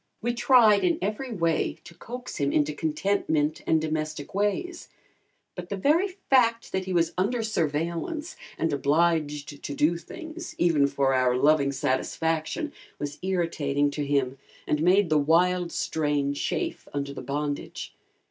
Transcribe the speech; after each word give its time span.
We 0.19 0.33
tried 0.33 0.83
in 0.83 0.97
every 0.99 1.31
way 1.31 1.77
to 1.83 1.93
coax 1.93 2.37
him 2.37 2.51
into 2.51 2.73
contentment 2.73 3.61
and 3.67 3.79
domestic 3.79 4.33
ways, 4.33 4.89
but 5.53 5.69
the 5.69 5.77
very 5.77 6.07
fact 6.07 6.71
that 6.71 6.85
he 6.85 6.91
was 6.91 7.13
under 7.19 7.43
surveillance 7.43 8.35
and 8.57 8.73
obliged 8.73 9.63
to 9.63 9.75
do 9.75 9.97
things, 9.97 10.55
even 10.57 10.87
for 10.87 11.13
our 11.13 11.37
loving 11.37 11.71
satisfaction, 11.71 12.73
was 12.97 13.19
irritating 13.21 13.91
to 13.91 14.03
him 14.03 14.39
and 14.65 14.81
made 14.81 15.11
the 15.11 15.19
"wild 15.19 15.71
strain" 15.71 16.33
chafe 16.33 16.87
under 16.93 17.13
the 17.13 17.21
bondage. 17.21 17.93